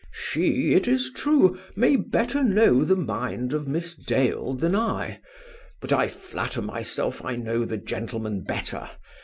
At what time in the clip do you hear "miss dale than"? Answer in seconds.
3.67-4.75